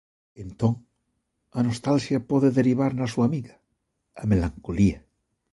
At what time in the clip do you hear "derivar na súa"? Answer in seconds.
2.59-3.25